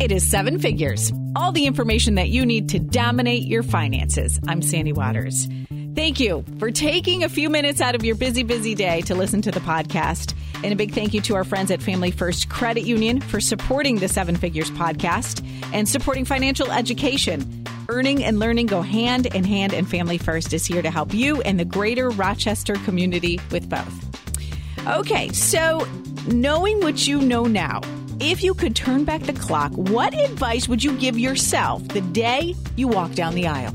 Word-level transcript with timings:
It 0.00 0.12
is 0.12 0.30
seven 0.30 0.60
figures. 0.60 1.12
All 1.34 1.50
the 1.50 1.66
information 1.66 2.14
that 2.14 2.28
you 2.28 2.46
need 2.46 2.68
to 2.68 2.78
dominate 2.78 3.42
your 3.42 3.64
finances. 3.64 4.38
I'm 4.46 4.62
Sandy 4.62 4.92
Waters. 4.92 5.48
Thank 5.96 6.20
you 6.20 6.44
for 6.60 6.70
taking 6.70 7.24
a 7.24 7.28
few 7.28 7.50
minutes 7.50 7.80
out 7.80 7.96
of 7.96 8.04
your 8.04 8.14
busy, 8.14 8.44
busy 8.44 8.76
day 8.76 9.00
to 9.02 9.16
listen 9.16 9.42
to 9.42 9.50
the 9.50 9.58
podcast. 9.58 10.34
And 10.62 10.72
a 10.72 10.76
big 10.76 10.92
thank 10.92 11.14
you 11.14 11.20
to 11.22 11.34
our 11.34 11.42
friends 11.42 11.72
at 11.72 11.82
Family 11.82 12.12
First 12.12 12.48
Credit 12.48 12.84
Union 12.84 13.20
for 13.20 13.40
supporting 13.40 13.96
the 13.96 14.06
Seven 14.06 14.36
Figures 14.36 14.70
podcast 14.70 15.44
and 15.74 15.88
supporting 15.88 16.24
financial 16.24 16.70
education. 16.70 17.64
Earning 17.88 18.22
and 18.22 18.38
learning 18.38 18.66
go 18.66 18.82
hand 18.82 19.26
in 19.26 19.42
hand, 19.42 19.74
and 19.74 19.90
Family 19.90 20.18
First 20.18 20.52
is 20.52 20.64
here 20.64 20.80
to 20.80 20.92
help 20.92 21.12
you 21.12 21.42
and 21.42 21.58
the 21.58 21.64
greater 21.64 22.10
Rochester 22.10 22.74
community 22.84 23.40
with 23.50 23.68
both. 23.68 24.86
Okay, 24.86 25.30
so 25.30 25.88
knowing 26.28 26.78
what 26.82 27.08
you 27.08 27.20
know 27.20 27.46
now, 27.46 27.80
if 28.20 28.42
you 28.42 28.54
could 28.54 28.74
turn 28.74 29.04
back 29.04 29.22
the 29.22 29.32
clock, 29.32 29.72
what 29.72 30.12
advice 30.14 30.68
would 30.68 30.82
you 30.82 30.96
give 30.98 31.18
yourself 31.18 31.86
the 31.88 32.00
day 32.00 32.54
you 32.76 32.88
walk 32.88 33.12
down 33.12 33.34
the 33.34 33.46
aisle? 33.46 33.74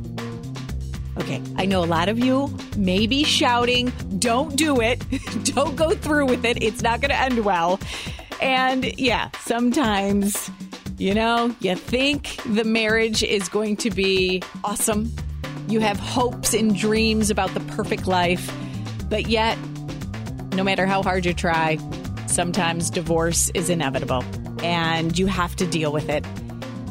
Okay, 1.18 1.42
I 1.58 1.66
know 1.66 1.84
a 1.84 1.86
lot 1.86 2.10
of 2.10 2.20
you 2.20 2.54
may 2.76 3.08
be 3.08 3.24
shouting, 3.24 3.92
don't 4.20 4.56
do 4.56 4.82
it, 4.82 5.04
don't 5.44 5.76
go 5.76 5.92
through 5.92 6.26
with 6.26 6.44
it, 6.44 6.62
it's 6.62 6.82
not 6.82 7.02
going 7.02 7.12
to 7.12 7.20
end 7.20 7.46
well. 7.46 7.80
And 8.42 9.00
yeah, 9.00 9.30
sometimes, 9.40 10.50
you 10.98 11.14
know, 11.14 11.56
you 11.60 11.76
think 11.76 12.38
the 12.46 12.64
marriage 12.64 13.24
is 13.24 13.48
going 13.48 13.78
to 13.78 13.92
be 13.92 14.42
awesome. 14.64 15.14
You 15.68 15.80
have 15.80 16.00
hopes 16.00 16.54
and 16.54 16.76
dreams 16.76 17.30
about 17.30 17.54
the 17.54 17.62
perfect 17.62 18.08
life, 18.08 18.52
but 19.10 19.28
yet, 19.28 19.58
no 20.54 20.64
matter 20.64 20.86
how 20.86 21.02
hard 21.04 21.26
you 21.26 21.34
try, 21.34 21.78
sometimes 22.34 22.90
divorce 22.90 23.52
is 23.54 23.70
inevitable 23.70 24.24
and 24.64 25.18
you 25.18 25.28
have 25.28 25.56
to 25.58 25.68
deal 25.68 25.92
with 25.92 26.10
it. 26.10 26.26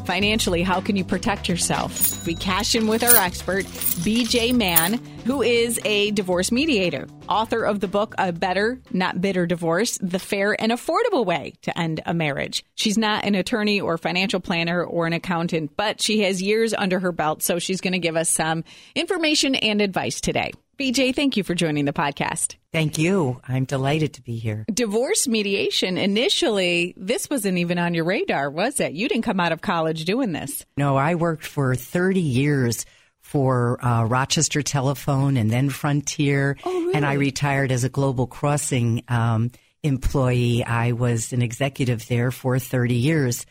Financially, 0.07 0.63
how 0.63 0.81
can 0.81 0.97
you 0.97 1.05
protect 1.05 1.49
yourself? 1.49 2.27
We 2.27 2.35
cash 2.35 2.75
in 2.75 2.87
with 2.87 3.05
our 3.05 3.17
expert, 3.17 3.65
BJ 3.65 4.53
Mann, 4.53 4.95
who 5.25 5.43
is 5.43 5.81
a 5.85 6.11
divorce 6.11 6.51
mediator, 6.51 7.07
author 7.29 7.65
of 7.65 7.81
the 7.81 7.87
book 7.87 8.15
A 8.19 8.33
Better, 8.33 8.81
Not 8.93 9.21
Bitter 9.21 9.47
Divorce 9.47 9.99
The 9.99 10.19
Fair 10.19 10.61
and 10.61 10.73
Affordable 10.73 11.25
Way 11.25 11.55
to 11.63 11.79
End 11.79 12.01
a 12.05 12.15
Marriage. 12.15 12.65
She's 12.75 12.99
not 12.99 13.25
an 13.25 13.37
attorney 13.37 13.81
or 13.81 13.97
financial 13.97 14.41
planner 14.41 14.83
or 14.83 15.07
an 15.07 15.13
accountant, 15.13 15.77
but 15.77 16.01
she 16.01 16.23
has 16.23 16.43
years 16.43 16.75
under 16.75 16.99
her 16.99 17.13
belt, 17.13 17.43
so 17.43 17.59
she's 17.59 17.81
going 17.81 17.93
to 17.93 17.99
give 18.01 18.17
us 18.17 18.29
some 18.29 18.65
information 18.97 19.55
and 19.55 19.81
advice 19.81 20.21
today. 20.21 20.53
BJ, 20.83 21.15
thank 21.15 21.37
you 21.37 21.45
for 21.45 21.55
joining 21.55 21.85
the 21.85 21.93
podcast. 21.93 22.57
Thank 22.73 22.99
you. 22.99 23.41
I'm 23.47 23.67
delighted 23.67 24.15
to 24.15 24.21
be 24.21 24.39
here. 24.39 24.65
Divorce 24.75 25.29
mediation, 25.29 25.97
initially, 25.97 26.93
this 26.97 27.31
wasn't 27.31 27.59
even 27.59 27.79
on 27.79 27.95
your 27.95 28.05
radar, 28.05 28.51
was 28.51 28.81
it? 28.81 28.93
You 28.93 29.09
didn't 29.09 29.23
come 29.23 29.39
out 29.39 29.53
of 29.53 29.61
college 29.61 30.05
doing 30.07 30.33
this. 30.33 30.67
No, 30.77 30.97
I 30.97 31.15
worked 31.15 31.47
for 31.47 31.77
30 31.77 32.19
years 32.19 32.85
for 33.21 33.79
uh, 33.85 34.07
Rochester 34.07 34.61
Telephone 34.61 35.37
and 35.37 35.49
then 35.49 35.71
Frontier. 35.71 36.57
Oh, 36.65 36.73
really? 36.73 36.95
And 36.95 37.07
I 37.07 37.13
retired 37.13 37.71
as 37.71 37.85
a 37.85 37.89
Global 37.89 38.27
Crossing 38.27 39.05
um, 39.07 39.53
employee. 39.85 40.65
I 40.65 40.91
was 40.91 41.33
an 41.33 41.43
executive 41.43 42.09
there 42.09 42.33
for 42.33 42.59
30 42.59 42.97
years. 42.97 43.47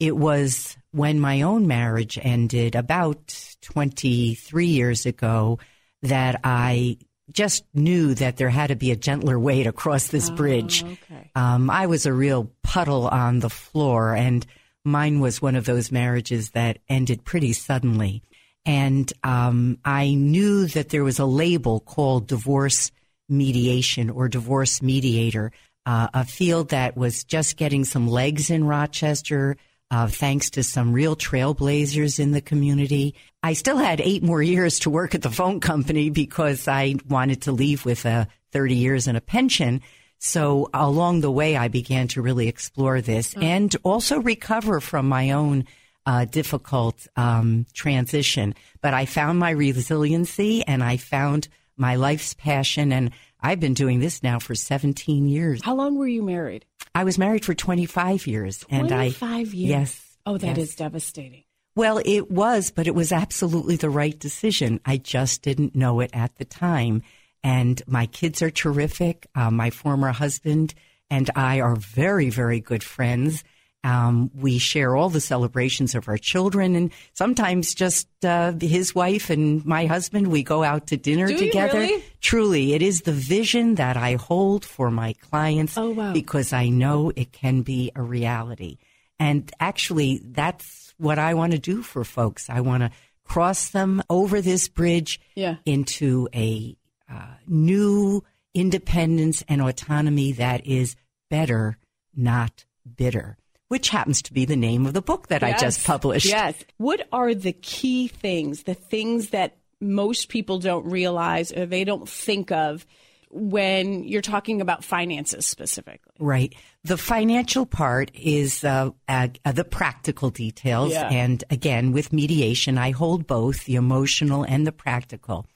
It 0.00 0.16
was 0.16 0.76
when 0.90 1.20
my 1.20 1.42
own 1.42 1.68
marriage 1.68 2.18
ended 2.20 2.74
about 2.74 3.56
23 3.60 4.66
years 4.66 5.06
ago 5.06 5.60
that 6.02 6.40
I 6.44 6.98
just 7.30 7.64
knew 7.74 8.14
that 8.14 8.36
there 8.36 8.50
had 8.50 8.68
to 8.68 8.76
be 8.76 8.90
a 8.90 8.96
gentler 8.96 9.38
way 9.38 9.62
to 9.62 9.72
cross 9.72 10.08
this 10.08 10.30
bridge. 10.30 10.84
okay. 10.84 11.30
Um, 11.34 11.70
I 11.70 11.86
was 11.86 12.06
a 12.06 12.12
real 12.12 12.50
puddle 12.62 13.08
on 13.08 13.40
the 13.40 13.50
floor, 13.50 14.14
and 14.14 14.44
mine 14.84 15.20
was 15.20 15.40
one 15.40 15.54
of 15.54 15.64
those 15.64 15.92
marriages 15.92 16.50
that 16.50 16.78
ended 16.88 17.24
pretty 17.24 17.52
suddenly. 17.52 18.22
And 18.64 19.12
um, 19.24 19.78
I 19.84 20.14
knew 20.14 20.66
that 20.68 20.90
there 20.90 21.04
was 21.04 21.18
a 21.18 21.24
label 21.24 21.80
called 21.80 22.26
divorce 22.26 22.90
mediation 23.28 24.10
or 24.10 24.28
divorce 24.28 24.82
mediator, 24.82 25.52
uh, 25.86 26.08
a 26.14 26.24
field 26.24 26.68
that 26.68 26.96
was 26.96 27.24
just 27.24 27.56
getting 27.56 27.84
some 27.84 28.06
legs 28.06 28.50
in 28.50 28.64
Rochester. 28.64 29.56
Uh, 29.92 30.06
thanks 30.06 30.48
to 30.48 30.62
some 30.62 30.94
real 30.94 31.14
trailblazers 31.14 32.18
in 32.18 32.30
the 32.30 32.40
community. 32.40 33.14
I 33.42 33.52
still 33.52 33.76
had 33.76 34.00
eight 34.00 34.22
more 34.22 34.42
years 34.42 34.78
to 34.80 34.90
work 34.90 35.14
at 35.14 35.20
the 35.20 35.28
phone 35.28 35.60
company 35.60 36.08
because 36.08 36.66
I 36.66 36.94
wanted 37.10 37.42
to 37.42 37.52
leave 37.52 37.84
with 37.84 38.06
a 38.06 38.26
30 38.52 38.74
years 38.74 39.06
and 39.06 39.18
a 39.18 39.20
pension. 39.20 39.82
So 40.18 40.70
along 40.72 41.20
the 41.20 41.30
way, 41.30 41.58
I 41.58 41.68
began 41.68 42.08
to 42.08 42.22
really 42.22 42.48
explore 42.48 43.02
this 43.02 43.34
and 43.34 43.76
also 43.82 44.18
recover 44.18 44.80
from 44.80 45.10
my 45.10 45.32
own 45.32 45.66
uh, 46.06 46.24
difficult 46.24 47.06
um, 47.16 47.66
transition. 47.74 48.54
But 48.80 48.94
I 48.94 49.04
found 49.04 49.38
my 49.38 49.50
resiliency 49.50 50.64
and 50.66 50.82
I 50.82 50.96
found 50.96 51.48
my 51.76 51.96
life's 51.96 52.34
passion. 52.34 52.92
And 52.92 53.10
I've 53.40 53.60
been 53.60 53.74
doing 53.74 54.00
this 54.00 54.22
now 54.22 54.38
for 54.38 54.54
17 54.54 55.26
years. 55.26 55.60
How 55.62 55.74
long 55.74 55.96
were 55.96 56.08
you 56.08 56.22
married? 56.22 56.64
I 56.94 57.04
was 57.04 57.18
married 57.18 57.44
for 57.44 57.54
25 57.54 58.26
years. 58.26 58.64
And 58.68 58.92
I, 58.92 59.10
25 59.10 59.54
years. 59.54 59.70
yes. 59.70 60.18
Oh, 60.24 60.38
that 60.38 60.58
is 60.58 60.70
yes. 60.70 60.76
devastating. 60.76 61.44
Well, 61.74 62.00
it 62.04 62.30
was, 62.30 62.70
but 62.70 62.86
it 62.86 62.94
was 62.94 63.12
absolutely 63.12 63.76
the 63.76 63.90
right 63.90 64.18
decision. 64.18 64.80
I 64.84 64.98
just 64.98 65.42
didn't 65.42 65.74
know 65.74 66.00
it 66.00 66.10
at 66.12 66.36
the 66.36 66.44
time. 66.44 67.02
And 67.42 67.82
my 67.86 68.06
kids 68.06 68.42
are 68.42 68.50
terrific. 68.50 69.26
Uh, 69.34 69.50
my 69.50 69.70
former 69.70 70.12
husband 70.12 70.74
and 71.10 71.30
I 71.34 71.60
are 71.60 71.76
very, 71.76 72.30
very 72.30 72.60
good 72.60 72.84
friends. 72.84 73.42
Um, 73.84 74.30
we 74.34 74.58
share 74.58 74.94
all 74.94 75.08
the 75.08 75.20
celebrations 75.20 75.94
of 75.96 76.06
our 76.06 76.16
children, 76.18 76.76
and 76.76 76.92
sometimes 77.14 77.74
just 77.74 78.06
uh, 78.24 78.52
his 78.60 78.94
wife 78.94 79.28
and 79.28 79.64
my 79.66 79.86
husband. 79.86 80.28
We 80.28 80.42
go 80.44 80.62
out 80.62 80.86
to 80.88 80.96
dinner 80.96 81.26
Do 81.26 81.36
together. 81.36 81.80
really? 81.80 82.04
Truly, 82.20 82.74
it 82.74 82.82
is 82.82 83.00
the 83.02 83.12
vision 83.12 83.74
that 83.76 83.96
I 83.96 84.14
hold 84.14 84.64
for 84.64 84.90
my 84.90 85.14
clients 85.14 85.76
Oh, 85.76 85.90
wow. 85.90 86.12
because 86.12 86.52
I 86.52 86.68
know 86.68 87.10
it 87.16 87.32
can 87.32 87.62
be 87.62 87.90
a 87.96 88.02
reality. 88.02 88.78
And 89.18 89.50
actually, 89.58 90.20
that's 90.24 90.94
what 90.98 91.18
I 91.18 91.34
want 91.34 91.50
to 91.52 91.58
do 91.58 91.82
for 91.82 92.04
folks. 92.04 92.48
I 92.48 92.60
want 92.60 92.84
to 92.84 92.90
cross 93.24 93.70
them 93.70 94.02
over 94.08 94.40
this 94.40 94.68
bridge 94.68 95.20
Yeah. 95.34 95.56
into 95.64 96.28
a 96.34 96.76
uh, 97.10 97.34
new 97.48 98.22
independence 98.54 99.42
and 99.48 99.60
autonomy 99.60 100.32
that 100.32 100.66
is 100.66 100.94
better, 101.30 101.78
not 102.14 102.64
bitter, 102.96 103.36
which 103.72 103.88
happens 103.88 104.20
to 104.20 104.34
be 104.34 104.44
the 104.44 104.54
name 104.54 104.84
of 104.84 104.92
the 104.92 105.00
book 105.00 105.28
that 105.28 105.42
I 105.42 105.56
just 105.56 105.86
published. 105.86 106.26
Yes. 106.26 106.62
What 106.76 107.08
are 107.10 107.32
the 107.32 107.54
key 107.54 108.06
things, 108.06 108.64
the 108.64 108.74
things 108.74 109.30
that 109.30 109.56
most 109.80 110.28
people 110.28 110.58
don't 110.58 110.84
realize 110.84 111.50
or 111.52 111.64
they 111.64 111.84
don't 111.84 112.06
think 112.06 112.52
of 112.52 112.84
when 113.30 114.04
you're 114.04 114.20
talking 114.20 114.60
about 114.60 114.84
finances 114.84 115.46
specifically? 115.46 116.12
Right. 116.18 116.54
The 116.84 116.98
financial 116.98 117.64
part 117.64 118.10
is 118.12 118.62
uh, 118.62 118.90
uh, 119.08 119.28
the 119.54 119.64
practical 119.64 120.28
details. 120.28 120.92
Yeah. 120.92 121.08
And 121.08 121.42
again, 121.48 121.92
with 121.92 122.12
mediation, 122.12 122.76
I 122.76 122.90
hold 122.90 123.26
both 123.26 123.64
the 123.64 123.76
emotional 123.76 124.42
and 124.42 124.66
the 124.66 124.72
practical. 124.72 125.46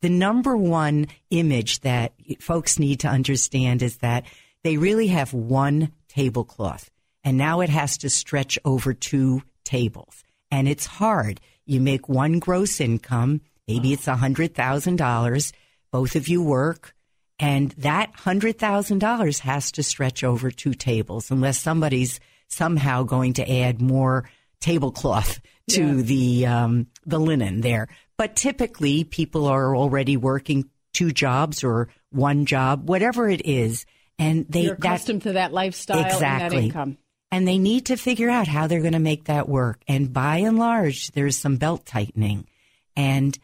The 0.00 0.08
number 0.08 0.56
one 0.56 1.08
image 1.28 1.80
that 1.80 2.14
folks 2.40 2.78
need 2.78 3.00
to 3.00 3.08
understand 3.08 3.82
is 3.82 3.98
that 3.98 4.24
they 4.62 4.78
really 4.78 5.08
have 5.08 5.34
one 5.34 5.92
tablecloth, 6.08 6.90
and 7.26 7.36
now 7.36 7.60
it 7.60 7.68
has 7.68 7.98
to 7.98 8.08
stretch 8.08 8.58
over 8.64 8.94
two 8.94 9.42
tables. 9.64 10.24
And 10.50 10.66
it's 10.66 10.86
hard. 10.86 11.40
You 11.66 11.80
make 11.80 12.08
one 12.08 12.38
gross 12.38 12.80
income, 12.80 13.42
maybe 13.68 13.92
it's 13.92 14.08
a 14.08 14.14
$100,000. 14.14 15.52
Both 15.92 16.16
of 16.16 16.28
you 16.28 16.42
work. 16.42 16.94
And 17.38 17.72
that 17.72 18.12
$100,000 18.14 19.38
has 19.40 19.72
to 19.72 19.82
stretch 19.82 20.24
over 20.24 20.50
two 20.50 20.72
tables 20.74 21.30
unless 21.30 21.58
somebody's 21.60 22.18
somehow 22.48 23.02
going 23.02 23.34
to 23.34 23.50
add 23.60 23.80
more 23.82 24.28
tablecloth 24.60 25.40
to 25.70 25.96
Yeah. 25.96 26.02
the 26.02 26.46
um, 26.46 26.86
the 27.04 27.18
linen 27.18 27.60
there. 27.60 27.88
But 28.16 28.36
typically, 28.36 29.04
people 29.04 29.46
are 29.46 29.74
already 29.76 30.16
working 30.16 30.70
two 30.94 31.10
jobs 31.12 31.62
or 31.64 31.88
one 32.10 32.46
job, 32.46 32.88
whatever 32.88 33.28
it 33.28 33.44
is, 33.44 33.84
and 34.18 34.46
they 34.48 34.66
that- 34.66 34.78
accustomed 34.78 35.22
to 35.22 35.32
that 35.32 35.52
lifestyle 35.52 35.98
and 36.04 36.20
that 36.22 36.52
income. 36.54 36.96
And 37.30 37.46
they 37.46 37.58
need 37.58 37.86
to 37.86 37.96
figure 37.96 38.30
out 38.30 38.46
how 38.46 38.66
they're 38.66 38.80
going 38.80 38.92
to 38.92 38.98
make 38.98 39.24
that 39.24 39.48
work. 39.48 39.82
And 39.88 40.12
by 40.12 40.38
and 40.38 40.58
large, 40.58 41.10
there's 41.12 41.36
some 41.36 41.56
belt 41.56 41.84
tightening. 41.84 42.46
And 42.94 43.36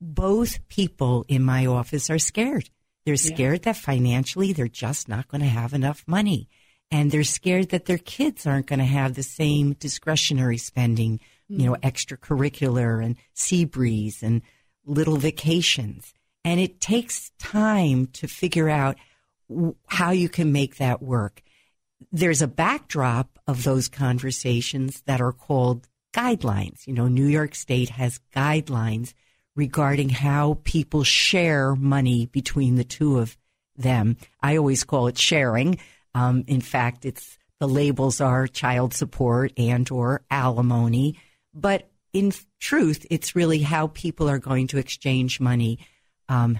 both 0.00 0.66
people 0.68 1.24
in 1.28 1.42
my 1.42 1.66
office 1.66 2.10
are 2.10 2.18
scared. 2.18 2.70
They're 3.04 3.16
scared 3.16 3.62
that 3.62 3.76
financially 3.76 4.52
they're 4.52 4.68
just 4.68 5.08
not 5.08 5.28
going 5.28 5.40
to 5.40 5.46
have 5.46 5.72
enough 5.72 6.04
money. 6.06 6.48
And 6.90 7.10
they're 7.10 7.24
scared 7.24 7.70
that 7.70 7.86
their 7.86 7.98
kids 7.98 8.46
aren't 8.46 8.66
going 8.66 8.80
to 8.80 8.84
have 8.84 9.14
the 9.14 9.22
same 9.22 9.74
discretionary 9.74 10.58
spending, 10.58 11.20
you 11.48 11.66
know, 11.66 11.74
mm-hmm. 11.74 11.86
extracurricular 11.86 13.04
and 13.04 13.16
Seabreeze 13.34 14.22
and 14.22 14.42
little 14.84 15.16
vacations. 15.16 16.12
And 16.44 16.58
it 16.58 16.80
takes 16.80 17.30
time 17.38 18.08
to 18.14 18.26
figure 18.26 18.68
out 18.68 18.96
w- 19.48 19.76
how 19.86 20.10
you 20.10 20.28
can 20.28 20.52
make 20.52 20.76
that 20.76 21.00
work 21.00 21.42
there's 22.12 22.42
a 22.42 22.48
backdrop 22.48 23.38
of 23.46 23.64
those 23.64 23.88
conversations 23.88 25.02
that 25.06 25.20
are 25.20 25.32
called 25.32 25.88
guidelines. 26.12 26.86
You 26.86 26.94
know, 26.94 27.08
New 27.08 27.26
York 27.26 27.54
State 27.54 27.90
has 27.90 28.20
guidelines 28.34 29.12
regarding 29.56 30.08
how 30.08 30.58
people 30.64 31.04
share 31.04 31.74
money 31.74 32.26
between 32.26 32.76
the 32.76 32.84
two 32.84 33.18
of 33.18 33.36
them. 33.76 34.16
I 34.40 34.56
always 34.56 34.84
call 34.84 35.06
it 35.06 35.18
sharing. 35.18 35.78
Um, 36.14 36.44
in 36.46 36.60
fact, 36.60 37.04
it's 37.04 37.38
the 37.58 37.68
labels 37.68 38.20
are 38.20 38.46
child 38.46 38.94
support 38.94 39.52
and 39.56 39.88
or 39.90 40.22
alimony, 40.30 41.18
but 41.52 41.90
in 42.12 42.32
truth, 42.58 43.06
it's 43.10 43.36
really 43.36 43.60
how 43.60 43.88
people 43.88 44.28
are 44.28 44.38
going 44.38 44.66
to 44.68 44.78
exchange 44.78 45.40
money. 45.40 45.78
Um, 46.28 46.58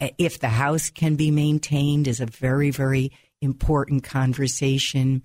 if 0.00 0.38
the 0.38 0.48
house 0.48 0.90
can 0.90 1.16
be 1.16 1.30
maintained 1.30 2.06
is 2.06 2.20
a 2.20 2.26
very, 2.26 2.70
very 2.70 3.12
important 3.40 4.04
conversation. 4.04 5.22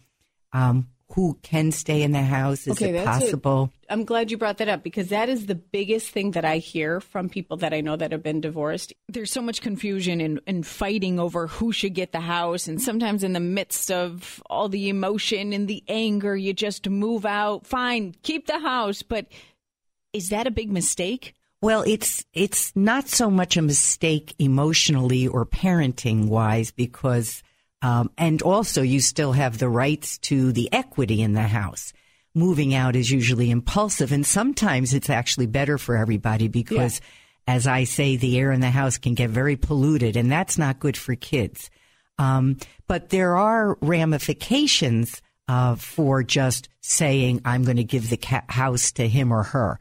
Um, 0.52 0.88
who 1.14 1.38
can 1.44 1.72
stay 1.72 2.02
in 2.02 2.12
the 2.12 2.24
house? 2.24 2.66
Is 2.66 2.82
okay, 2.82 2.96
it 2.96 3.06
possible? 3.06 3.72
i 3.88 3.94
I'm 3.94 4.06
glad 4.06 4.32
you 4.32 4.38
brought 4.38 4.58
that 4.58 4.70
up 4.70 4.82
because 4.82 5.10
that 5.10 5.30
is 5.30 5.46
the 5.46 5.54
biggest 5.54 6.10
thing 6.10 6.32
that 6.32 6.46
I 6.46 6.58
hear 6.58 7.00
from 7.00 7.30
people 7.30 7.58
that 7.58 7.72
I 7.74 7.82
know 7.82 7.96
that 7.96 8.12
have 8.12 8.24
been 8.24 8.42
divorced. 8.42 8.94
There's 9.08 9.32
so 9.32 9.42
much 9.42 9.62
confusion 9.62 10.20
and, 10.20 10.40
and 10.48 10.66
fighting 10.66 11.20
over 11.20 11.46
who 11.46 11.72
should 11.72 11.94
get 11.94 12.12
the 12.12 12.20
house. 12.20 12.68
And 12.68 12.82
sometimes 12.82 13.24
in 13.24 13.34
the 13.34 13.40
midst 13.40 13.92
of 13.92 14.42
all 14.48 14.70
the 14.70 14.90
emotion 14.90 15.54
and 15.54 15.68
the 15.68 15.84
anger, 15.88 16.36
you 16.36 16.54
just 16.54 16.90
move 16.90 17.24
out. 17.26 17.68
Fine, 17.68 18.16
keep 18.24 18.48
the 18.48 18.60
house. 18.60 19.04
But 19.04 19.28
is 20.14 20.30
that 20.30 20.48
a 20.48 20.52
big 20.52 20.72
mistake? 20.72 21.36
Well, 21.62 21.84
it's 21.86 22.26
it's 22.34 22.76
not 22.76 23.08
so 23.08 23.30
much 23.30 23.56
a 23.56 23.62
mistake 23.62 24.34
emotionally 24.40 25.28
or 25.28 25.46
parenting 25.46 26.28
wise 26.28 26.72
because 26.72 27.44
um, 27.84 28.10
and 28.18 28.42
also, 28.42 28.82
you 28.82 29.02
still 29.02 29.34
have 29.34 29.58
the 29.58 29.68
rights 29.68 30.18
to 30.20 30.54
the 30.54 30.72
equity 30.72 31.22
in 31.22 31.34
the 31.34 31.42
house. 31.42 31.92
Moving 32.34 32.74
out 32.74 32.96
is 32.96 33.12
usually 33.12 33.52
impulsive, 33.52 34.14
and 34.14 34.26
sometimes 34.26 34.94
it's 34.94 35.10
actually 35.10 35.48
better 35.48 35.78
for 35.78 35.98
everybody 35.98 36.48
because, 36.48 37.02
yeah. 37.46 37.56
as 37.56 37.68
I 37.68 37.84
say, 37.84 38.16
the 38.16 38.40
air 38.40 38.54
in 38.54 38.62
the 38.62 38.72
house 38.72 38.98
can 38.98 39.16
get 39.16 39.30
very 39.30 39.58
polluted, 39.58 40.16
and 40.16 40.32
that's 40.32 40.58
not 40.58 40.80
good 40.80 40.96
for 40.96 41.14
kids. 41.16 41.70
Um, 42.18 42.58
but 42.88 43.10
there 43.10 43.36
are 43.36 43.78
ramifications 43.82 45.22
uh, 45.50 45.76
for 45.76 46.24
just 46.24 46.70
saying, 46.80 47.42
I'm 47.44 47.66
going 47.66 47.78
to 47.78 47.84
give 47.84 48.10
the 48.10 48.18
ca- 48.18 48.46
house 48.48 48.94
to 48.94 49.08
him 49.10 49.34
or 49.34 49.44
her. 49.44 49.78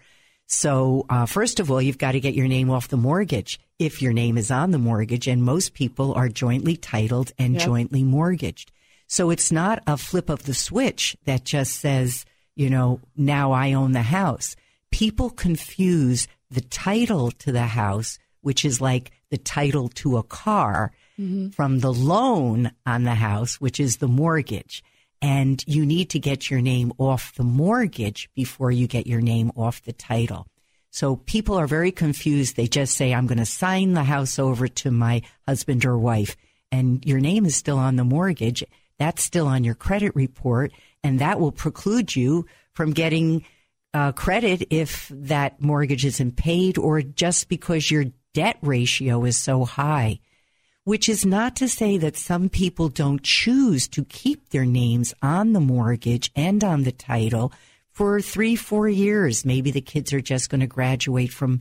So, 0.48 1.06
uh, 1.08 1.26
first 1.26 1.60
of 1.60 1.70
all, 1.70 1.80
you've 1.80 1.98
got 1.98 2.12
to 2.12 2.20
get 2.20 2.34
your 2.34 2.48
name 2.48 2.68
off 2.68 2.88
the 2.88 2.96
mortgage 2.96 3.60
if 3.84 4.00
your 4.00 4.12
name 4.12 4.38
is 4.38 4.50
on 4.50 4.70
the 4.70 4.78
mortgage, 4.78 5.26
and 5.26 5.42
most 5.42 5.74
people 5.74 6.14
are 6.14 6.28
jointly 6.28 6.76
titled 6.76 7.32
and 7.38 7.54
yep. 7.54 7.64
jointly 7.64 8.02
mortgaged. 8.02 8.72
So 9.06 9.30
it's 9.30 9.52
not 9.52 9.82
a 9.86 9.96
flip 9.96 10.30
of 10.30 10.44
the 10.44 10.54
switch 10.54 11.16
that 11.24 11.44
just 11.44 11.76
says, 11.76 12.24
you 12.54 12.70
know, 12.70 13.00
now 13.16 13.52
I 13.52 13.72
own 13.72 13.92
the 13.92 14.02
house. 14.02 14.56
People 14.90 15.30
confuse 15.30 16.28
the 16.50 16.60
title 16.60 17.30
to 17.30 17.52
the 17.52 17.66
house, 17.66 18.18
which 18.40 18.64
is 18.64 18.80
like 18.80 19.10
the 19.30 19.38
title 19.38 19.88
to 19.90 20.16
a 20.16 20.22
car, 20.22 20.92
mm-hmm. 21.18 21.50
from 21.50 21.80
the 21.80 21.92
loan 21.92 22.72
on 22.86 23.04
the 23.04 23.14
house, 23.14 23.60
which 23.60 23.80
is 23.80 23.98
the 23.98 24.08
mortgage 24.08 24.82
and 25.22 25.62
you 25.68 25.86
need 25.86 26.10
to 26.10 26.18
get 26.18 26.50
your 26.50 26.60
name 26.60 26.92
off 26.98 27.32
the 27.36 27.44
mortgage 27.44 28.28
before 28.34 28.72
you 28.72 28.88
get 28.88 29.06
your 29.06 29.20
name 29.20 29.52
off 29.56 29.80
the 29.82 29.92
title. 29.92 30.48
So 30.92 31.16
people 31.16 31.56
are 31.56 31.66
very 31.66 31.90
confused. 31.90 32.54
They 32.54 32.68
just 32.68 32.96
say, 32.96 33.12
I'm 33.12 33.26
going 33.26 33.38
to 33.38 33.46
sign 33.46 33.94
the 33.94 34.04
house 34.04 34.38
over 34.38 34.68
to 34.68 34.90
my 34.90 35.22
husband 35.48 35.84
or 35.86 35.98
wife. 35.98 36.36
And 36.70 37.04
your 37.04 37.18
name 37.18 37.46
is 37.46 37.56
still 37.56 37.78
on 37.78 37.96
the 37.96 38.04
mortgage. 38.04 38.62
That's 38.98 39.24
still 39.24 39.46
on 39.46 39.64
your 39.64 39.74
credit 39.74 40.14
report. 40.14 40.70
And 41.02 41.18
that 41.18 41.40
will 41.40 41.50
preclude 41.50 42.14
you 42.14 42.46
from 42.74 42.92
getting 42.92 43.44
uh, 43.94 44.12
credit 44.12 44.68
if 44.68 45.10
that 45.14 45.62
mortgage 45.62 46.04
isn't 46.04 46.36
paid 46.36 46.76
or 46.76 47.00
just 47.00 47.48
because 47.48 47.90
your 47.90 48.04
debt 48.34 48.58
ratio 48.62 49.24
is 49.24 49.36
so 49.36 49.64
high 49.64 50.20
which 50.84 51.08
is 51.08 51.24
not 51.24 51.54
to 51.56 51.68
say 51.68 51.96
that 51.96 52.16
some 52.16 52.48
people 52.48 52.88
don't 52.88 53.22
choose 53.22 53.86
to 53.88 54.04
keep 54.04 54.48
their 54.48 54.64
names 54.64 55.14
on 55.22 55.52
the 55.52 55.60
mortgage 55.60 56.30
and 56.34 56.64
on 56.64 56.82
the 56.82 56.92
title 56.92 57.52
for 57.92 58.20
three, 58.20 58.56
four 58.56 58.88
years. 58.88 59.44
Maybe 59.44 59.70
the 59.70 59.80
kids 59.80 60.12
are 60.12 60.20
just 60.20 60.50
going 60.50 60.60
to 60.60 60.66
graduate 60.66 61.32
from 61.32 61.60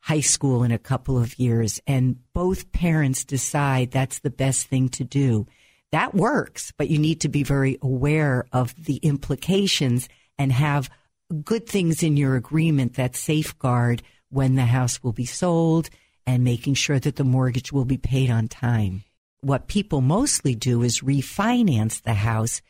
high 0.00 0.20
school 0.20 0.64
in 0.64 0.72
a 0.72 0.78
couple 0.78 1.16
of 1.16 1.38
years 1.38 1.80
and 1.86 2.16
both 2.32 2.72
parents 2.72 3.24
decide 3.24 3.90
that's 3.90 4.18
the 4.18 4.30
best 4.30 4.66
thing 4.66 4.88
to 4.88 5.04
do. 5.04 5.46
That 5.92 6.14
works, 6.14 6.72
but 6.76 6.90
you 6.90 6.98
need 6.98 7.20
to 7.20 7.28
be 7.28 7.44
very 7.44 7.78
aware 7.82 8.46
of 8.52 8.74
the 8.84 8.96
implications 8.96 10.08
and 10.38 10.50
have 10.50 10.90
good 11.44 11.68
things 11.68 12.02
in 12.02 12.16
your 12.16 12.34
agreement 12.34 12.94
that 12.94 13.14
safeguard 13.14 14.02
when 14.28 14.56
the 14.56 14.64
house 14.64 15.02
will 15.02 15.12
be 15.12 15.24
sold 15.24 15.88
and 16.26 16.42
making 16.42 16.74
sure 16.74 16.98
that 16.98 17.16
the 17.16 17.24
mortgage 17.24 17.72
will 17.72 17.84
be 17.84 17.98
paid 17.98 18.30
on 18.30 18.48
time. 18.48 19.04
What 19.40 19.68
people 19.68 20.00
mostly 20.00 20.54
do 20.54 20.82
is 20.82 21.00
refinance 21.00 22.02
the 22.02 22.14
house, 22.14 22.60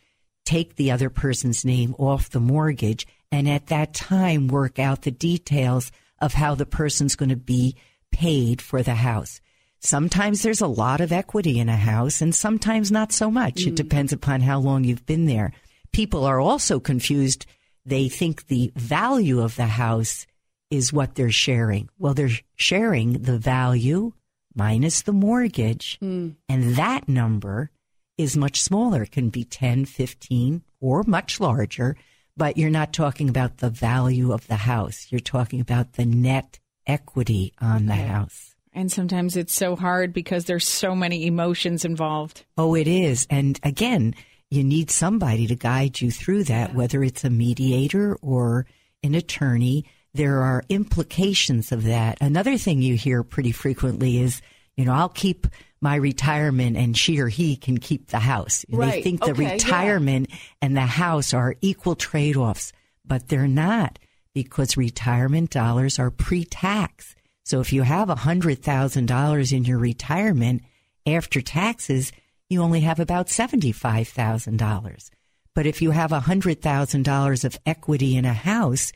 take 0.44 0.76
the 0.76 0.90
other 0.90 1.10
person's 1.10 1.64
name 1.64 1.94
off 1.98 2.30
the 2.30 2.40
mortgage, 2.40 3.06
and 3.30 3.48
at 3.48 3.68
that 3.68 3.94
time 3.94 4.48
work 4.48 4.78
out 4.78 5.02
the 5.02 5.10
details 5.10 5.92
of 6.20 6.34
how 6.34 6.54
the 6.54 6.66
person's 6.66 7.16
going 7.16 7.28
to 7.28 7.36
be 7.36 7.76
paid 8.10 8.60
for 8.60 8.82
the 8.82 8.94
house. 8.94 9.40
Sometimes 9.80 10.42
there's 10.42 10.60
a 10.60 10.66
lot 10.68 11.00
of 11.00 11.10
equity 11.10 11.58
in 11.58 11.68
a 11.68 11.76
house 11.76 12.20
and 12.20 12.32
sometimes 12.32 12.92
not 12.92 13.10
so 13.10 13.30
much. 13.30 13.54
Mm. 13.54 13.68
It 13.68 13.74
depends 13.74 14.12
upon 14.12 14.40
how 14.40 14.60
long 14.60 14.84
you've 14.84 15.06
been 15.06 15.26
there. 15.26 15.52
People 15.92 16.24
are 16.24 16.38
also 16.38 16.78
confused. 16.78 17.46
They 17.84 18.08
think 18.08 18.46
the 18.46 18.72
value 18.76 19.40
of 19.40 19.56
the 19.56 19.66
house 19.66 20.26
is 20.70 20.92
what 20.92 21.16
they're 21.16 21.30
sharing. 21.30 21.88
Well, 21.98 22.14
they're 22.14 22.30
sharing 22.54 23.22
the 23.22 23.38
value 23.38 24.12
minus 24.54 25.02
the 25.02 25.12
mortgage, 25.12 25.98
mm. 26.00 26.36
and 26.48 26.76
that 26.76 27.08
number 27.08 27.70
is 28.18 28.36
much 28.36 28.60
smaller. 28.60 29.02
It 29.02 29.12
can 29.12 29.28
be 29.28 29.44
10, 29.44 29.86
15, 29.86 30.62
or 30.80 31.02
much 31.06 31.40
larger, 31.40 31.96
but 32.36 32.56
you're 32.56 32.70
not 32.70 32.92
talking 32.92 33.28
about 33.28 33.58
the 33.58 33.70
value 33.70 34.32
of 34.32 34.46
the 34.46 34.56
house. 34.56 35.06
You're 35.10 35.20
talking 35.20 35.60
about 35.60 35.94
the 35.94 36.04
net 36.04 36.58
equity 36.86 37.52
on 37.60 37.86
the 37.86 37.94
house. 37.94 38.54
And 38.72 38.90
sometimes 38.90 39.36
it's 39.36 39.52
so 39.52 39.76
hard 39.76 40.12
because 40.12 40.46
there's 40.46 40.66
so 40.66 40.94
many 40.94 41.26
emotions 41.26 41.84
involved. 41.84 42.44
Oh, 42.56 42.74
it 42.74 42.88
is. 42.88 43.26
And 43.28 43.60
again, 43.62 44.14
you 44.50 44.64
need 44.64 44.90
somebody 44.90 45.46
to 45.46 45.54
guide 45.54 46.00
you 46.00 46.10
through 46.10 46.44
that, 46.44 46.70
yeah. 46.70 46.76
whether 46.76 47.02
it's 47.02 47.24
a 47.24 47.30
mediator 47.30 48.16
or 48.22 48.66
an 49.02 49.14
attorney 49.14 49.84
there 50.14 50.42
are 50.42 50.64
implications 50.68 51.72
of 51.72 51.84
that. 51.84 52.18
Another 52.20 52.58
thing 52.58 52.82
you 52.82 52.96
hear 52.96 53.22
pretty 53.22 53.52
frequently 53.52 54.20
is, 54.20 54.42
you 54.76 54.84
know, 54.84 54.92
I'll 54.92 55.08
keep 55.08 55.46
my 55.82 55.96
retirement 55.96 56.76
and 56.76 56.96
she 56.96 57.18
or 57.20 57.28
he 57.28 57.56
can 57.56 57.78
keep 57.78 58.08
the 58.08 58.20
house. 58.20 58.64
Right. 58.70 58.92
They 58.92 59.02
think 59.02 59.20
the 59.20 59.32
okay, 59.32 59.54
retirement 59.54 60.28
yeah. 60.30 60.36
and 60.62 60.76
the 60.76 60.82
house 60.82 61.34
are 61.34 61.56
equal 61.60 61.96
trade 61.96 62.36
offs, 62.36 62.72
but 63.04 63.28
they're 63.28 63.48
not 63.48 63.98
because 64.32 64.76
retirement 64.76 65.50
dollars 65.50 65.98
are 65.98 66.10
pre 66.10 66.44
tax. 66.44 67.14
So 67.44 67.60
if 67.60 67.72
you 67.72 67.82
have 67.82 68.08
$100,000 68.08 69.52
in 69.52 69.64
your 69.64 69.78
retirement 69.78 70.62
after 71.06 71.40
taxes, 71.40 72.12
you 72.48 72.62
only 72.62 72.80
have 72.80 73.00
about 73.00 73.26
$75,000. 73.26 75.10
But 75.54 75.66
if 75.66 75.82
you 75.82 75.90
have 75.90 76.12
$100,000 76.12 77.44
of 77.44 77.58
equity 77.66 78.16
in 78.16 78.24
a 78.24 78.32
house, 78.32 78.92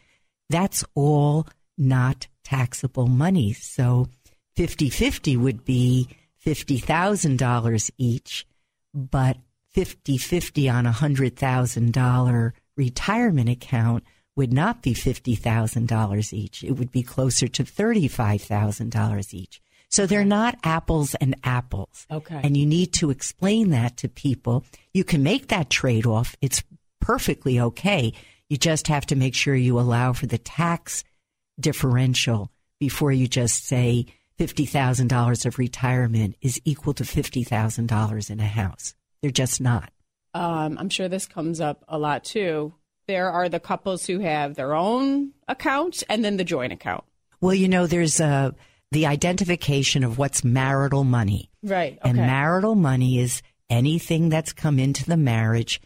that's 0.49 0.85
all 0.95 1.47
not 1.77 2.29
taxable 2.45 3.09
money. 3.09 3.53
So 3.53 4.09
50 4.55 4.89
50 4.89 5.37
would 5.37 5.65
be 5.65 6.09
$50,000 6.47 7.91
each, 7.99 8.47
but 8.95 9.37
50 9.71 10.17
50 10.17 10.69
on 10.69 10.87
a 10.87 10.93
$100,000 10.93 12.53
retirement 12.77 13.49
account 13.49 14.05
would 14.37 14.53
not 14.53 14.83
be 14.83 14.95
$50,000 14.95 16.33
each. 16.33 16.63
It 16.63 16.73
would 16.73 16.93
be 16.93 17.03
closer 17.03 17.49
to 17.49 17.65
$35,000 17.65 19.35
each. 19.35 19.61
So 19.89 20.07
they're 20.07 20.25
not 20.25 20.59
apples 20.63 21.15
and 21.17 21.37
apples. 21.45 22.07
Okay. 22.11 22.41
And 22.43 22.57
you 22.57 22.67
need 22.67 22.93
to 22.95 23.11
explain 23.11 23.71
that 23.71 23.97
to 23.99 24.09
people. 24.09 24.65
You 24.93 25.05
can 25.05 25.23
make 25.23 25.49
that 25.49 25.71
trade 25.71 26.07
off. 26.07 26.37
It's 26.41 26.63
perfectly 27.01 27.61
okay. 27.61 28.13
You 28.49 28.57
just 28.57 28.89
have 28.89 29.07
to 29.07 29.17
make 29.17 29.35
sure 29.35 29.55
you 29.55 29.79
allow 29.79 30.13
for 30.13 30.27
the 30.27 30.39
tax 30.39 31.05
differential 31.59 32.51
before 32.79 33.13
you 33.13 33.27
just 33.27 33.65
say 33.65 34.07
$50,000 34.39 35.47
of 35.47 35.59
retirement 35.59 36.37
is 36.41 36.61
equal 36.65 36.95
to 36.95 37.05
$50,000 37.05 38.31
in 38.31 38.41
a 38.41 38.47
house. 38.47 38.95
They're 39.23 39.31
just 39.31 39.61
not. 39.61 39.91
Um, 40.35 40.77
I'm 40.79 40.91
sure 40.91 41.09
this 41.09 41.27
comes 41.27 41.61
up 41.61 41.85
a 41.89 41.99
lot 41.99 42.25
too. 42.25 42.75
There 43.07 43.31
are 43.31 43.49
the 43.49 43.61
couples 43.61 44.07
who 44.07 44.19
have 44.21 44.55
their 44.55 44.75
own 44.75 45.33
account 45.49 46.03
and 46.09 46.25
then 46.25 46.37
the 46.37 46.45
joint 46.45 46.73
account. 46.73 47.05
Well, 47.41 47.55
you 47.55 47.69
know, 47.69 47.87
there's 47.87 48.21
uh, 48.21 48.51
the 48.91 49.07
identification 49.07 50.05
of 50.05 50.19
what's 50.19 50.45
marital 50.45 51.05
money. 51.05 51.51
Right. 51.63 51.99
Okay. 51.99 52.11
And 52.11 52.19
marital 52.19 52.75
money 52.75 53.19
is 53.19 53.43
anything 53.71 54.29
that's 54.29 54.53
come 54.53 54.79
into 54.79 55.05
the 55.07 55.17
marriage 55.17 55.81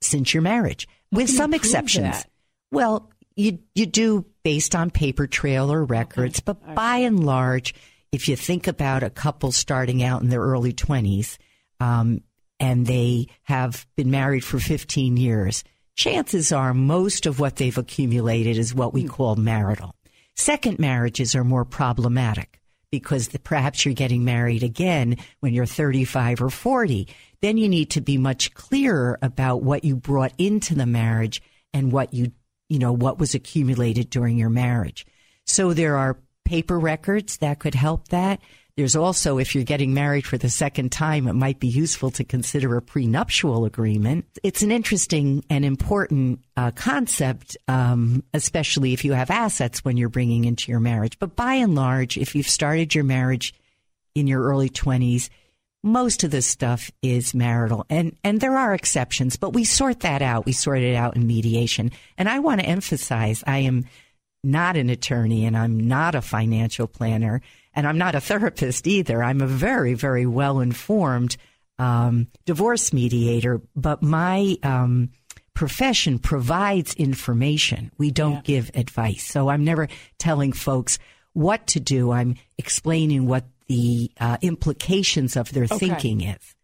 since 0.00 0.32
your 0.32 0.42
marriage, 0.42 0.86
with 1.10 1.30
some 1.30 1.54
exceptions. 1.54 2.04
that? 2.04 2.30
Well, 2.70 3.10
you 3.34 3.58
you 3.74 3.86
do 3.86 4.26
based 4.46 4.76
on 4.76 4.92
paper 4.92 5.26
trail 5.26 5.72
or 5.72 5.84
records, 5.84 6.38
but 6.38 6.76
by 6.76 6.98
and 6.98 7.26
large, 7.26 7.74
if 8.12 8.28
you 8.28 8.36
think 8.36 8.68
about 8.68 9.02
a 9.02 9.10
couple 9.10 9.50
starting 9.50 10.04
out 10.04 10.22
in 10.22 10.28
their 10.28 10.40
early 10.40 10.72
twenties, 10.72 11.36
um, 11.80 12.22
and 12.60 12.86
they 12.86 13.26
have 13.42 13.84
been 13.96 14.08
married 14.08 14.44
for 14.44 14.60
fifteen 14.60 15.16
years, 15.16 15.64
chances 15.96 16.52
are 16.52 16.72
most 16.72 17.26
of 17.26 17.40
what 17.40 17.56
they've 17.56 17.76
accumulated 17.76 18.56
is 18.56 18.72
what 18.72 18.94
we 18.94 19.02
call 19.02 19.34
marital. 19.34 19.96
Second 20.36 20.78
marriages 20.78 21.34
are 21.34 21.42
more 21.42 21.64
problematic 21.64 22.60
because 22.92 23.26
the, 23.30 23.40
perhaps 23.40 23.84
you're 23.84 23.94
getting 23.94 24.24
married 24.24 24.62
again 24.62 25.16
when 25.40 25.54
you're 25.54 25.66
35 25.66 26.40
or 26.40 26.50
40. 26.50 27.08
Then 27.42 27.56
you 27.56 27.68
need 27.68 27.90
to 27.90 28.00
be 28.00 28.16
much 28.16 28.54
clearer 28.54 29.18
about 29.22 29.64
what 29.64 29.82
you 29.82 29.96
brought 29.96 30.34
into 30.38 30.76
the 30.76 30.86
marriage 30.86 31.42
and 31.74 31.90
what 31.90 32.14
you, 32.14 32.30
you 32.68 32.78
know, 32.78 32.92
what 32.92 33.18
was 33.18 33.34
accumulated 33.34 34.10
during 34.10 34.36
your 34.36 34.50
marriage. 34.50 35.06
So 35.44 35.72
there 35.72 35.96
are 35.96 36.18
paper 36.44 36.78
records 36.78 37.38
that 37.38 37.58
could 37.58 37.74
help 37.74 38.08
that. 38.08 38.40
There's 38.76 38.94
also, 38.94 39.38
if 39.38 39.54
you're 39.54 39.64
getting 39.64 39.94
married 39.94 40.26
for 40.26 40.36
the 40.36 40.50
second 40.50 40.92
time, 40.92 41.26
it 41.28 41.32
might 41.32 41.58
be 41.58 41.68
useful 41.68 42.10
to 42.10 42.24
consider 42.24 42.76
a 42.76 42.82
prenuptial 42.82 43.64
agreement. 43.64 44.26
It's 44.42 44.62
an 44.62 44.70
interesting 44.70 45.44
and 45.48 45.64
important 45.64 46.40
uh, 46.58 46.72
concept, 46.72 47.56
um, 47.68 48.22
especially 48.34 48.92
if 48.92 49.02
you 49.02 49.14
have 49.14 49.30
assets 49.30 49.82
when 49.82 49.96
you're 49.96 50.10
bringing 50.10 50.44
into 50.44 50.70
your 50.70 50.80
marriage. 50.80 51.18
But 51.18 51.34
by 51.34 51.54
and 51.54 51.74
large, 51.74 52.18
if 52.18 52.34
you've 52.34 52.48
started 52.48 52.94
your 52.94 53.04
marriage 53.04 53.54
in 54.14 54.26
your 54.26 54.42
early 54.42 54.68
20s, 54.68 55.30
most 55.86 56.24
of 56.24 56.32
this 56.32 56.46
stuff 56.46 56.90
is 57.00 57.32
marital 57.32 57.86
and 57.88 58.16
and 58.24 58.40
there 58.40 58.58
are 58.58 58.74
exceptions 58.74 59.36
but 59.36 59.52
we 59.52 59.64
sort 59.64 60.00
that 60.00 60.20
out. 60.20 60.44
We 60.44 60.52
sort 60.52 60.80
it 60.80 60.96
out 60.96 61.16
in 61.16 61.26
mediation. 61.26 61.92
And 62.18 62.28
i 62.28 62.40
want 62.40 62.60
to 62.60 62.66
emphasize 62.66 63.44
i 63.46 63.58
am 63.58 63.86
not 64.42 64.76
an 64.76 64.90
attorney 64.90 65.46
and 65.46 65.56
i'm 65.56 65.78
not 65.78 66.14
a 66.14 66.20
financial 66.20 66.88
planner 66.88 67.40
and 67.72 67.86
i'm 67.86 67.98
not 67.98 68.16
a 68.16 68.20
therapist 68.20 68.86
either. 68.86 69.22
I'm 69.22 69.40
a 69.40 69.46
very 69.46 69.94
very 69.94 70.26
well 70.26 70.60
informed 70.60 71.36
um, 71.78 72.26
divorce 72.44 72.92
mediator 72.92 73.62
but 73.76 74.02
my 74.02 74.56
um, 74.62 75.10
profession 75.54 76.18
provides 76.18 76.94
information. 76.94 77.92
We 77.96 78.10
don't 78.10 78.44
give 78.44 78.72
advice. 78.74 79.24
So 79.24 79.48
i'm 79.48 79.64
never 79.64 79.86
telling 80.18 80.52
folks 80.52 80.98
what 81.32 81.66
to 81.68 81.80
do. 81.80 82.10
I'm 82.12 82.36
explaining 82.58 83.26
what 83.26 83.44
the 83.66 84.10
uh, 84.20 84.36
implications 84.42 85.36
of 85.36 85.52
their 85.52 85.66
thinking 85.66 86.20
is 86.22 86.54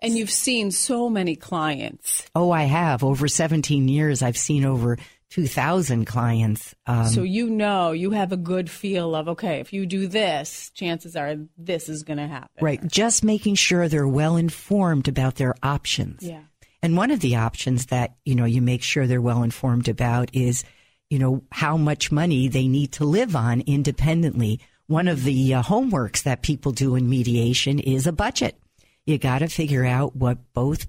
And 0.00 0.16
you've 0.16 0.30
seen 0.30 0.70
so 0.70 1.08
many 1.08 1.36
clients. 1.36 2.26
Oh, 2.34 2.50
I 2.50 2.64
have. 2.64 3.02
Over 3.02 3.28
17 3.28 3.88
years, 3.88 4.22
I've 4.22 4.36
seen 4.36 4.64
over 4.64 4.98
2,000 5.30 6.04
clients. 6.04 6.74
Um, 6.86 7.06
So 7.06 7.22
you 7.22 7.50
know, 7.50 7.92
you 7.92 8.10
have 8.10 8.30
a 8.30 8.36
good 8.36 8.70
feel 8.70 9.16
of, 9.16 9.28
okay, 9.28 9.60
if 9.60 9.72
you 9.72 9.86
do 9.86 10.06
this, 10.06 10.70
chances 10.74 11.16
are 11.16 11.36
this 11.56 11.88
is 11.88 12.02
going 12.04 12.18
to 12.18 12.26
happen. 12.26 12.50
right. 12.60 12.86
Just 12.86 13.24
making 13.24 13.56
sure 13.56 13.88
they're 13.88 14.06
well 14.06 14.36
informed 14.36 15.08
about 15.08 15.36
their 15.36 15.54
options. 15.62 16.22
Yeah. 16.22 16.42
And 16.82 16.96
one 16.96 17.10
of 17.10 17.20
the 17.20 17.36
options 17.36 17.86
that, 17.86 18.14
you 18.24 18.34
know, 18.34 18.44
you 18.44 18.60
make 18.60 18.82
sure 18.82 19.06
they're 19.06 19.20
well 19.20 19.42
informed 19.42 19.88
about 19.88 20.30
is, 20.34 20.64
you 21.08 21.18
know, 21.18 21.42
how 21.50 21.78
much 21.78 22.12
money 22.12 22.46
they 22.48 22.68
need 22.68 22.92
to 22.92 23.04
live 23.04 23.34
on 23.34 23.62
independently. 23.62 24.60
One 24.86 25.08
of 25.08 25.24
the 25.24 25.54
uh, 25.54 25.62
homeworks 25.62 26.22
that 26.24 26.42
people 26.42 26.72
do 26.72 26.94
in 26.94 27.08
mediation 27.08 27.78
is 27.78 28.06
a 28.06 28.12
budget. 28.12 28.58
You 29.06 29.18
got 29.18 29.38
to 29.38 29.48
figure 29.48 29.84
out 29.84 30.16
what 30.16 30.38
both 30.52 30.86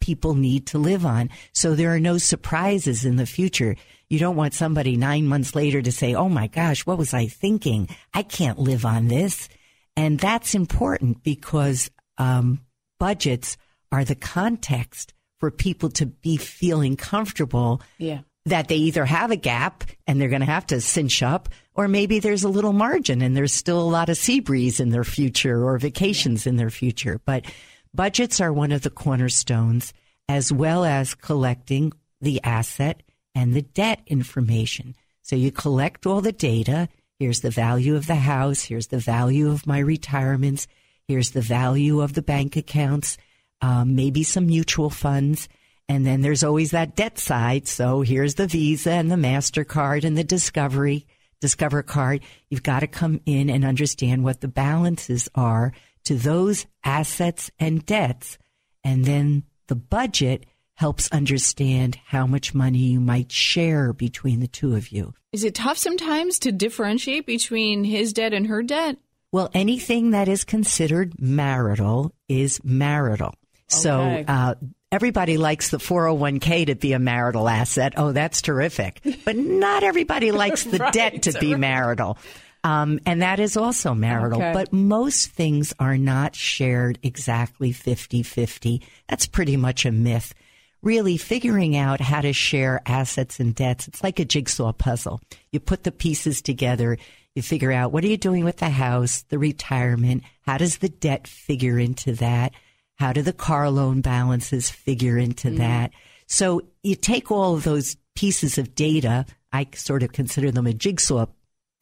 people 0.00 0.34
need 0.34 0.66
to 0.66 0.78
live 0.78 1.06
on 1.06 1.30
so 1.52 1.74
there 1.74 1.94
are 1.94 2.00
no 2.00 2.18
surprises 2.18 3.04
in 3.04 3.16
the 3.16 3.26
future. 3.26 3.74
You 4.10 4.18
don't 4.18 4.36
want 4.36 4.52
somebody 4.52 4.96
nine 4.96 5.26
months 5.26 5.54
later 5.54 5.80
to 5.80 5.90
say, 5.90 6.14
Oh 6.14 6.28
my 6.28 6.46
gosh, 6.46 6.84
what 6.84 6.98
was 6.98 7.14
I 7.14 7.26
thinking? 7.26 7.88
I 8.12 8.22
can't 8.22 8.58
live 8.58 8.84
on 8.84 9.08
this. 9.08 9.48
And 9.96 10.18
that's 10.18 10.54
important 10.54 11.22
because 11.22 11.90
um, 12.18 12.60
budgets 12.98 13.56
are 13.90 14.04
the 14.04 14.14
context 14.14 15.14
for 15.40 15.50
people 15.50 15.88
to 15.90 16.06
be 16.06 16.36
feeling 16.36 16.96
comfortable 16.96 17.80
Yeah. 17.98 18.20
That 18.46 18.68
they 18.68 18.76
either 18.76 19.06
have 19.06 19.30
a 19.30 19.36
gap 19.36 19.84
and 20.06 20.20
they're 20.20 20.28
going 20.28 20.40
to 20.40 20.46
have 20.46 20.66
to 20.66 20.80
cinch 20.80 21.22
up, 21.22 21.48
or 21.74 21.88
maybe 21.88 22.18
there's 22.18 22.44
a 22.44 22.48
little 22.48 22.74
margin 22.74 23.22
and 23.22 23.34
there's 23.34 23.54
still 23.54 23.80
a 23.80 23.88
lot 23.88 24.10
of 24.10 24.16
Seabreeze 24.16 24.80
in 24.80 24.90
their 24.90 25.04
future 25.04 25.64
or 25.66 25.78
vacations 25.78 26.46
in 26.46 26.56
their 26.56 26.70
future. 26.70 27.20
But 27.24 27.46
budgets 27.94 28.40
are 28.40 28.52
one 28.52 28.70
of 28.70 28.82
the 28.82 28.90
cornerstones, 28.90 29.94
as 30.28 30.52
well 30.52 30.84
as 30.84 31.14
collecting 31.14 31.92
the 32.20 32.42
asset 32.44 33.02
and 33.34 33.54
the 33.54 33.62
debt 33.62 34.00
information. 34.06 34.94
So 35.22 35.36
you 35.36 35.50
collect 35.50 36.06
all 36.06 36.20
the 36.20 36.32
data. 36.32 36.88
Here's 37.18 37.40
the 37.40 37.50
value 37.50 37.96
of 37.96 38.06
the 38.06 38.14
house. 38.16 38.62
Here's 38.62 38.88
the 38.88 38.98
value 38.98 39.50
of 39.50 39.66
my 39.66 39.78
retirements. 39.78 40.66
Here's 41.08 41.30
the 41.30 41.40
value 41.40 42.00
of 42.00 42.12
the 42.12 42.22
bank 42.22 42.56
accounts, 42.56 43.16
um, 43.60 43.94
maybe 43.94 44.22
some 44.22 44.46
mutual 44.46 44.90
funds. 44.90 45.48
And 45.88 46.06
then 46.06 46.22
there's 46.22 46.44
always 46.44 46.70
that 46.70 46.96
debt 46.96 47.18
side. 47.18 47.68
So 47.68 48.00
here's 48.00 48.36
the 48.36 48.46
Visa 48.46 48.92
and 48.92 49.10
the 49.10 49.16
MasterCard 49.16 50.04
and 50.04 50.16
the 50.16 50.24
Discovery, 50.24 51.06
Discover 51.40 51.82
card. 51.82 52.22
You've 52.48 52.62
got 52.62 52.80
to 52.80 52.86
come 52.86 53.20
in 53.26 53.50
and 53.50 53.64
understand 53.64 54.24
what 54.24 54.40
the 54.40 54.48
balances 54.48 55.28
are 55.34 55.72
to 56.04 56.14
those 56.14 56.66
assets 56.84 57.50
and 57.58 57.84
debts. 57.84 58.38
And 58.82 59.04
then 59.04 59.44
the 59.66 59.74
budget 59.74 60.46
helps 60.74 61.10
understand 61.12 61.98
how 62.06 62.26
much 62.26 62.54
money 62.54 62.78
you 62.78 63.00
might 63.00 63.30
share 63.30 63.92
between 63.92 64.40
the 64.40 64.48
two 64.48 64.74
of 64.74 64.90
you. 64.90 65.14
Is 65.32 65.44
it 65.44 65.54
tough 65.54 65.78
sometimes 65.78 66.38
to 66.40 66.52
differentiate 66.52 67.26
between 67.26 67.84
his 67.84 68.12
debt 68.12 68.32
and 68.32 68.46
her 68.46 68.62
debt? 68.62 68.96
Well, 69.32 69.50
anything 69.52 70.10
that 70.10 70.28
is 70.28 70.44
considered 70.44 71.20
marital 71.20 72.14
is 72.28 72.62
marital. 72.62 73.34
So 73.66 74.24
uh, 74.28 74.54
everybody 74.94 75.36
likes 75.38 75.70
the 75.70 75.78
401k 75.78 76.66
to 76.66 76.76
be 76.76 76.92
a 76.92 77.00
marital 77.00 77.48
asset. 77.48 77.94
Oh, 77.96 78.12
that's 78.12 78.40
terrific. 78.40 79.00
But 79.24 79.36
not 79.36 79.82
everybody 79.82 80.30
likes 80.44 80.62
the 80.62 80.78
debt 80.92 81.22
to 81.22 81.32
be 81.40 81.56
marital. 81.56 82.16
Um, 82.62 83.00
and 83.04 83.20
that 83.20 83.40
is 83.40 83.56
also 83.56 83.92
marital. 83.92 84.40
Okay. 84.40 84.52
But 84.52 84.72
most 84.72 85.30
things 85.30 85.74
are 85.80 85.98
not 85.98 86.36
shared 86.36 87.00
exactly 87.02 87.72
50 87.72 88.22
50. 88.22 88.82
That's 89.08 89.26
pretty 89.26 89.56
much 89.56 89.84
a 89.84 89.90
myth. 89.90 90.32
Really 90.80 91.16
figuring 91.16 91.76
out 91.76 92.00
how 92.00 92.20
to 92.20 92.32
share 92.32 92.80
assets 92.86 93.40
and 93.40 93.54
debts, 93.54 93.88
it's 93.88 94.04
like 94.04 94.20
a 94.20 94.24
jigsaw 94.24 94.72
puzzle. 94.72 95.20
You 95.50 95.58
put 95.58 95.82
the 95.82 95.92
pieces 95.92 96.40
together, 96.40 96.98
you 97.34 97.42
figure 97.42 97.72
out 97.72 97.90
what 97.90 98.04
are 98.04 98.08
you 98.08 98.16
doing 98.16 98.44
with 98.44 98.58
the 98.58 98.70
house, 98.70 99.22
the 99.28 99.38
retirement, 99.38 100.22
how 100.42 100.58
does 100.58 100.78
the 100.78 100.88
debt 100.88 101.26
figure 101.26 101.78
into 101.78 102.12
that? 102.14 102.52
How 102.96 103.12
do 103.12 103.22
the 103.22 103.32
car 103.32 103.70
loan 103.70 104.00
balances 104.00 104.70
figure 104.70 105.18
into 105.18 105.48
mm-hmm. 105.48 105.58
that? 105.58 105.92
So 106.26 106.62
you 106.82 106.94
take 106.94 107.30
all 107.30 107.54
of 107.54 107.64
those 107.64 107.96
pieces 108.14 108.58
of 108.58 108.74
data, 108.74 109.26
I 109.52 109.68
sort 109.74 110.02
of 110.02 110.12
consider 110.12 110.50
them 110.50 110.66
a 110.66 110.72
jigsaw 110.72 111.26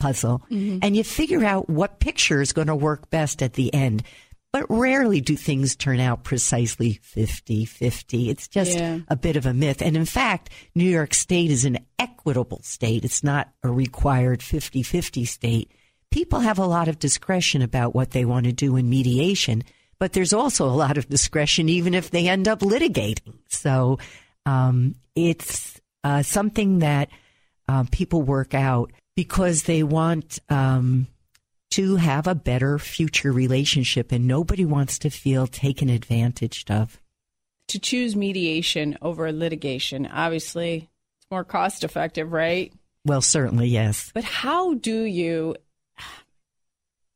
puzzle, 0.00 0.42
mm-hmm. 0.50 0.78
and 0.82 0.96
you 0.96 1.04
figure 1.04 1.44
out 1.44 1.70
what 1.70 2.00
picture 2.00 2.40
is 2.40 2.52
going 2.52 2.66
to 2.66 2.74
work 2.74 3.10
best 3.10 3.42
at 3.42 3.54
the 3.54 3.72
end. 3.72 4.02
But 4.52 4.66
rarely 4.68 5.22
do 5.22 5.34
things 5.34 5.74
turn 5.74 5.98
out 5.98 6.24
precisely 6.24 7.00
50 7.02 7.64
50. 7.64 8.28
It's 8.28 8.48
just 8.48 8.76
Yeah. 8.76 8.98
a 9.08 9.16
bit 9.16 9.36
of 9.36 9.46
a 9.46 9.54
myth. 9.54 9.80
And 9.80 9.96
in 9.96 10.04
fact, 10.04 10.50
New 10.74 10.84
York 10.88 11.14
State 11.14 11.50
is 11.50 11.64
an 11.64 11.78
equitable 11.98 12.60
state, 12.62 13.04
it's 13.04 13.24
not 13.24 13.50
a 13.62 13.70
required 13.70 14.42
50 14.42 14.82
50 14.82 15.24
state. 15.24 15.72
People 16.10 16.40
have 16.40 16.58
a 16.58 16.66
lot 16.66 16.88
of 16.88 16.98
discretion 16.98 17.62
about 17.62 17.94
what 17.94 18.10
they 18.10 18.26
want 18.26 18.44
to 18.44 18.52
do 18.52 18.76
in 18.76 18.90
mediation, 18.90 19.62
but 20.02 20.14
there's 20.14 20.32
also 20.32 20.66
a 20.66 20.74
lot 20.74 20.98
of 20.98 21.08
discretion 21.08 21.68
even 21.68 21.94
if 21.94 22.10
they 22.10 22.26
end 22.26 22.48
up 22.48 22.58
litigating. 22.58 23.34
So 23.46 24.00
um, 24.44 24.96
it's 25.14 25.80
uh, 26.02 26.24
something 26.24 26.80
that 26.80 27.08
uh, 27.68 27.84
people 27.92 28.20
work 28.20 28.52
out 28.52 28.90
because 29.14 29.62
they 29.62 29.84
want 29.84 30.40
um, 30.48 31.06
to 31.70 31.94
have 31.94 32.26
a 32.26 32.34
better 32.34 32.80
future 32.80 33.30
relationship, 33.30 34.10
and 34.10 34.26
nobody 34.26 34.64
wants 34.64 34.98
to 34.98 35.08
feel 35.08 35.46
taken 35.46 35.88
advantage 35.88 36.64
of. 36.68 37.00
To 37.68 37.78
choose 37.78 38.16
mediation 38.16 38.98
over 39.02 39.30
litigation, 39.30 40.08
obviously, 40.08 40.90
it's 41.20 41.30
more 41.30 41.44
cost 41.44 41.84
effective, 41.84 42.32
right? 42.32 42.72
Well, 43.04 43.22
certainly, 43.22 43.68
yes. 43.68 44.10
But 44.12 44.24
how 44.24 44.74
do 44.74 45.04
you 45.04 45.54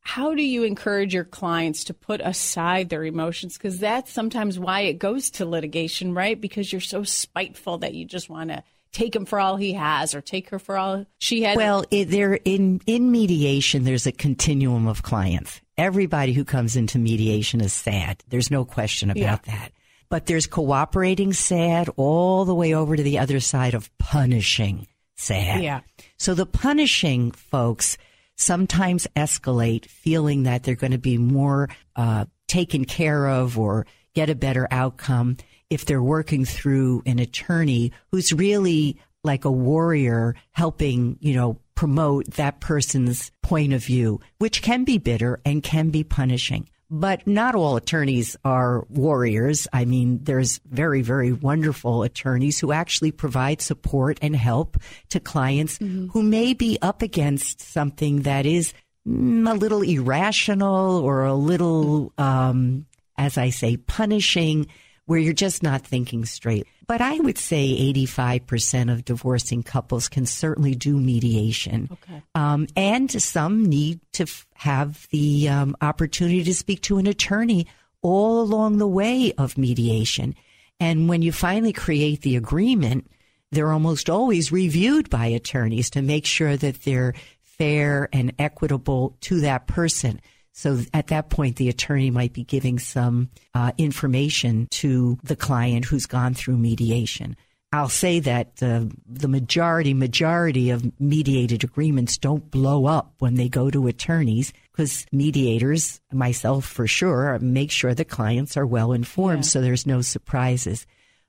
how 0.07 0.33
do 0.33 0.41
you 0.41 0.63
encourage 0.63 1.13
your 1.13 1.25
clients 1.25 1.83
to 1.83 1.93
put 1.93 2.21
aside 2.21 2.87
their 2.87 3.03
emotions 3.03 3.57
because 3.57 3.79
that's 3.79 4.09
sometimes 4.09 4.57
why 4.57 4.81
it 4.81 4.99
goes 4.99 5.29
to 5.31 5.45
litigation, 5.45 6.13
right? 6.13 6.39
Because 6.39 6.71
you're 6.71 6.79
so 6.79 7.03
spiteful 7.03 7.79
that 7.79 7.93
you 7.93 8.05
just 8.05 8.29
want 8.29 8.49
to 8.49 8.63
take 8.93 9.13
him 9.13 9.25
for 9.25 9.37
all 9.37 9.57
he 9.57 9.73
has 9.73 10.15
or 10.15 10.21
take 10.21 10.49
her 10.49 10.59
for 10.59 10.77
all 10.77 11.05
she 11.19 11.43
has 11.43 11.57
Well, 11.57 11.83
it, 11.91 12.05
there 12.05 12.39
in 12.45 12.79
in 12.87 13.11
mediation, 13.11 13.83
there's 13.83 14.07
a 14.07 14.13
continuum 14.13 14.87
of 14.87 15.03
clients, 15.03 15.59
Everybody 15.77 16.33
who 16.33 16.43
comes 16.43 16.75
into 16.75 16.97
mediation 16.97 17.61
is 17.61 17.71
sad. 17.71 18.23
There's 18.29 18.49
no 18.49 18.65
question 18.65 19.11
about 19.11 19.21
yeah. 19.21 19.37
that. 19.45 19.71
But 20.09 20.25
there's 20.25 20.47
cooperating 20.47 21.33
sad 21.33 21.87
all 21.97 22.45
the 22.45 22.55
way 22.55 22.73
over 22.73 22.95
to 22.95 23.03
the 23.03 23.19
other 23.19 23.39
side 23.39 23.75
of 23.75 23.95
punishing 23.99 24.87
sad. 25.15 25.61
Yeah. 25.61 25.81
So 26.17 26.33
the 26.33 26.47
punishing 26.47 27.31
folks 27.31 27.97
sometimes 28.37 29.07
escalate 29.15 29.85
feeling 29.85 30.43
that 30.43 30.63
they're 30.63 30.75
going 30.75 30.91
to 30.91 30.97
be 30.97 31.17
more 31.17 31.69
uh, 31.95 32.25
taken 32.47 32.85
care 32.85 33.27
of 33.27 33.57
or 33.59 33.85
get 34.13 34.29
a 34.29 34.35
better 34.35 34.67
outcome 34.71 35.37
if 35.69 35.85
they're 35.85 36.01
working 36.01 36.45
through 36.45 37.03
an 37.05 37.19
attorney 37.19 37.91
who's 38.11 38.31
really 38.31 38.97
like 39.23 39.45
a 39.45 39.51
warrior 39.51 40.35
helping, 40.51 41.17
you 41.19 41.35
know, 41.35 41.59
promote 41.75 42.25
that 42.31 42.59
person's 42.59 43.31
point 43.43 43.73
of 43.73 43.83
view, 43.83 44.19
which 44.37 44.61
can 44.61 44.83
be 44.83 44.97
bitter 44.97 45.39
and 45.45 45.61
can 45.61 45.89
be 45.89 46.03
punishing. 46.03 46.69
But 46.89 47.27
not 47.27 47.53
all 47.53 47.75
attorneys 47.75 48.37
are 48.45 48.85
warriors. 48.89 49.67
I 49.73 49.83
mean, 49.83 50.23
there's 50.23 50.61
very, 50.69 51.01
very 51.01 51.33
wonderful 51.33 52.03
attorneys 52.03 52.59
who 52.59 52.71
actually 52.71 53.11
provide 53.11 53.61
support 53.61 54.17
and 54.21 54.35
help 54.35 54.77
to 55.09 55.19
clients 55.19 55.79
mm-hmm. 55.79 56.07
who 56.07 56.23
may 56.23 56.53
be 56.53 56.77
up 56.81 57.01
against 57.01 57.61
something 57.61 58.21
that 58.21 58.45
is 58.45 58.73
mm, 59.05 59.49
a 59.49 59.53
little 59.53 59.81
irrational 59.81 60.99
or 60.99 61.25
a 61.25 61.35
little, 61.35 62.13
um, 62.17 62.85
as 63.17 63.37
I 63.37 63.49
say, 63.49 63.75
punishing 63.75 64.67
where 65.07 65.17
you're 65.17 65.33
just 65.33 65.63
not 65.63 65.81
thinking 65.81 66.25
straight. 66.25 66.67
But 66.85 67.01
I 67.01 67.17
would 67.17 67.37
say 67.37 67.93
85% 67.93 68.91
of 68.91 69.03
divorcing 69.03 69.63
couples 69.63 70.07
can 70.07 70.25
certainly 70.25 70.75
do 70.75 70.97
mediation. 70.97 71.89
Okay. 71.91 72.21
Um, 72.35 72.67
and 72.75 73.09
some 73.11 73.65
need 73.65 73.99
to 74.13 74.23
f- 74.23 74.45
have 74.53 75.07
the 75.09 75.49
um, 75.49 75.75
opportunity 75.81 76.43
to 76.43 76.53
speak 76.53 76.81
to 76.83 76.97
an 76.97 77.07
attorney 77.07 77.67
all 78.01 78.41
along 78.41 78.77
the 78.77 78.87
way 78.87 79.33
of 79.37 79.57
mediation. 79.57 80.35
And 80.79 81.09
when 81.09 81.21
you 81.21 81.31
finally 81.31 81.73
create 81.73 82.21
the 82.21 82.35
agreement, 82.35 83.09
they're 83.51 83.71
almost 83.71 84.09
always 84.09 84.51
reviewed 84.51 85.09
by 85.09 85.27
attorneys 85.27 85.89
to 85.91 86.01
make 86.01 86.25
sure 86.25 86.57
that 86.57 86.83
they're 86.83 87.13
fair 87.41 88.09
and 88.13 88.33
equitable 88.37 89.15
to 89.21 89.39
that 89.41 89.67
person. 89.67 90.19
So 90.57 90.79
at 90.91 91.07
that 91.07 91.29
point, 91.29 91.57
the 91.57 91.69
attorney 91.69 92.09
might 92.09 92.33
be 92.33 92.43
giving 92.43 92.79
some 92.79 93.29
uh, 93.53 93.73
information 93.77 94.65
to 94.71 95.19
the 95.23 95.35
client 95.35 95.85
who's 95.85 96.07
gone 96.07 96.33
through 96.33 96.57
mediation. 96.57 97.37
I'll 97.71 97.89
say 97.89 98.19
that 98.21 98.63
uh, 98.63 98.85
the 99.05 99.27
majority 99.27 99.93
majority 99.93 100.71
of 100.71 100.99
mediated 100.99 101.63
agreements 101.63 102.17
don't 102.17 102.49
blow 102.49 102.87
up 102.87 103.13
when 103.19 103.35
they 103.35 103.49
go 103.49 103.69
to 103.69 103.85
attorneys 103.85 104.51
because 104.71 105.05
mediators, 105.11 106.01
myself 106.11 106.65
for 106.65 106.87
sure, 106.87 107.37
make 107.37 107.69
sure 107.69 107.93
the 107.93 108.03
clients 108.03 108.57
are 108.57 108.65
well 108.65 108.93
informed 108.93 109.43
yeah. 109.43 109.49
so 109.49 109.61
there's 109.61 109.85
no 109.85 110.01
surprises. 110.01 110.87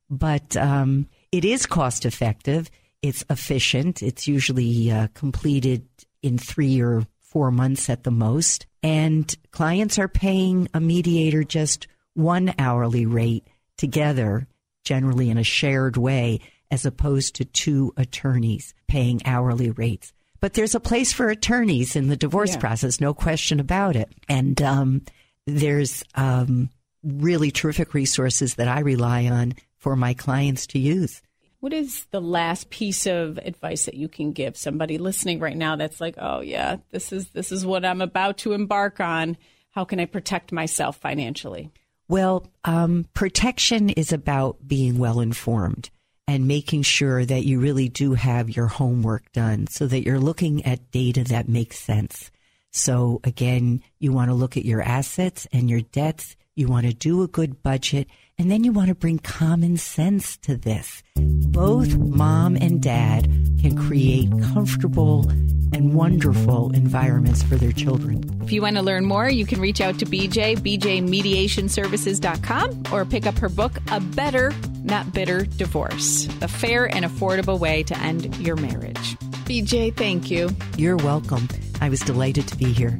But 0.08 0.56
um, 0.56 1.06
it 1.32 1.44
is 1.44 1.66
cost 1.66 2.06
effective. 2.06 2.70
It's 3.02 3.26
efficient. 3.28 4.02
It's 4.02 4.26
usually 4.26 4.90
uh, 4.90 5.08
completed 5.08 5.86
in 6.22 6.38
three 6.38 6.80
or 6.80 7.06
four 7.30 7.50
months 7.50 7.88
at 7.88 8.04
the 8.04 8.10
most. 8.10 8.66
And 8.82 9.34
clients 9.50 9.98
are 9.98 10.08
paying 10.08 10.68
a 10.74 10.80
mediator 10.80 11.44
just 11.44 11.86
one 12.14 12.54
hourly 12.58 13.06
rate 13.06 13.46
together, 13.76 14.46
generally 14.84 15.30
in 15.30 15.38
a 15.38 15.44
shared 15.44 15.96
way, 15.96 16.40
as 16.70 16.84
opposed 16.84 17.36
to 17.36 17.44
two 17.44 17.92
attorneys 17.96 18.74
paying 18.88 19.20
hourly 19.24 19.70
rates. 19.70 20.12
But 20.40 20.54
there's 20.54 20.74
a 20.74 20.80
place 20.80 21.12
for 21.12 21.28
attorneys 21.28 21.96
in 21.96 22.08
the 22.08 22.16
divorce 22.16 22.52
yeah. 22.52 22.60
process, 22.60 23.00
no 23.00 23.14
question 23.14 23.60
about 23.60 23.96
it. 23.96 24.12
And 24.28 24.60
um, 24.62 25.02
there's 25.46 26.04
um, 26.14 26.70
really 27.02 27.50
terrific 27.50 27.94
resources 27.94 28.54
that 28.54 28.68
I 28.68 28.80
rely 28.80 29.26
on 29.26 29.54
for 29.78 29.96
my 29.96 30.14
clients 30.14 30.66
to 30.68 30.78
use. 30.78 31.22
What 31.60 31.72
is 31.72 32.06
the 32.12 32.20
last 32.20 32.70
piece 32.70 33.06
of 33.06 33.38
advice 33.38 33.86
that 33.86 33.94
you 33.94 34.08
can 34.08 34.32
give 34.32 34.56
somebody 34.56 34.96
listening 34.96 35.40
right 35.40 35.56
now 35.56 35.74
that's 35.76 36.00
like, 36.00 36.14
"Oh 36.18 36.40
yeah, 36.40 36.76
this 36.90 37.12
is 37.12 37.30
this 37.30 37.50
is 37.50 37.66
what 37.66 37.84
I'm 37.84 38.00
about 38.00 38.38
to 38.38 38.52
embark 38.52 39.00
on. 39.00 39.36
How 39.70 39.84
can 39.84 39.98
I 39.98 40.04
protect 40.04 40.52
myself 40.52 40.98
financially?" 40.98 41.72
Well, 42.08 42.46
um, 42.64 43.06
protection 43.12 43.90
is 43.90 44.12
about 44.12 44.66
being 44.66 44.98
well 44.98 45.20
informed 45.20 45.90
and 46.28 46.46
making 46.46 46.82
sure 46.82 47.24
that 47.24 47.44
you 47.44 47.58
really 47.58 47.88
do 47.88 48.14
have 48.14 48.50
your 48.50 48.66
homework 48.66 49.32
done 49.32 49.66
so 49.66 49.86
that 49.86 50.04
you're 50.04 50.20
looking 50.20 50.64
at 50.64 50.90
data 50.90 51.24
that 51.24 51.48
makes 51.48 51.78
sense. 51.78 52.30
So 52.70 53.20
again, 53.24 53.82
you 53.98 54.12
want 54.12 54.30
to 54.30 54.34
look 54.34 54.56
at 54.56 54.64
your 54.64 54.82
assets 54.82 55.48
and 55.52 55.68
your 55.68 55.80
debts. 55.80 56.36
You 56.54 56.68
want 56.68 56.86
to 56.86 56.92
do 56.92 57.22
a 57.22 57.28
good 57.28 57.62
budget 57.62 58.08
and 58.38 58.50
then 58.50 58.64
you 58.64 58.72
want 58.72 58.88
to 58.88 58.94
bring 58.94 59.18
common 59.18 59.76
sense 59.76 60.36
to 60.38 60.56
this. 60.56 61.02
Both 61.16 61.96
mom 61.96 62.56
and 62.56 62.80
dad 62.80 63.24
can 63.60 63.76
create 63.76 64.30
comfortable 64.54 65.28
and 65.72 65.94
wonderful 65.94 66.70
environments 66.72 67.42
for 67.42 67.56
their 67.56 67.72
children. 67.72 68.22
If 68.42 68.52
you 68.52 68.62
want 68.62 68.76
to 68.76 68.82
learn 68.82 69.04
more, 69.04 69.28
you 69.28 69.44
can 69.44 69.60
reach 69.60 69.80
out 69.80 69.98
to 69.98 70.06
BJ, 70.06 70.56
bjmediationservices.com, 70.56 72.84
or 72.92 73.04
pick 73.04 73.26
up 73.26 73.36
her 73.38 73.48
book, 73.48 73.78
A 73.90 73.98
Better, 74.00 74.52
Not 74.82 75.12
Bitter 75.12 75.44
Divorce 75.44 76.28
A 76.40 76.48
Fair 76.48 76.86
and 76.86 77.04
Affordable 77.04 77.58
Way 77.58 77.82
to 77.82 77.98
End 77.98 78.34
Your 78.36 78.56
Marriage. 78.56 79.16
BJ, 79.44 79.94
thank 79.96 80.30
you. 80.30 80.48
You're 80.76 80.96
welcome. 80.96 81.48
I 81.80 81.88
was 81.88 82.00
delighted 82.00 82.46
to 82.48 82.56
be 82.56 82.72
here. 82.72 82.98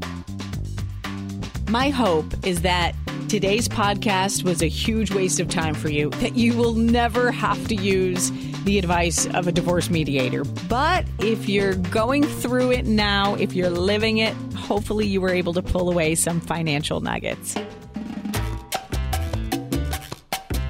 My 1.69 1.91
hope 1.91 2.47
is 2.47 2.63
that 2.63 2.95
today's 3.29 3.69
podcast 3.69 4.43
was 4.43 4.63
a 4.63 4.69
huge 4.69 5.13
waste 5.13 5.39
of 5.39 5.49
time 5.49 5.75
for 5.75 5.91
you, 5.91 6.09
that 6.11 6.35
you 6.35 6.57
will 6.57 6.73
never 6.73 7.31
have 7.31 7.69
to 7.69 7.75
use 7.75 8.33
the 8.65 8.79
advice 8.79 9.27
of 9.35 9.47
a 9.47 9.53
divorce 9.53 9.91
mediator. 9.91 10.45
But 10.67 11.05
if 11.19 11.47
you're 11.47 11.75
going 11.75 12.25
through 12.25 12.73
it 12.73 12.87
now, 12.87 13.35
if 13.35 13.53
you're 13.53 13.69
living 13.69 14.19
it, 14.19 14.33
hopefully 14.55 15.07
you 15.07 15.21
were 15.21 15.29
able 15.29 15.53
to 15.53 15.63
pull 15.63 15.91
away 15.91 16.15
some 16.15 16.41
financial 16.41 17.01
nuggets. 17.01 17.55